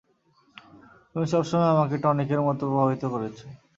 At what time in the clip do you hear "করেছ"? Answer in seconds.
3.13-3.37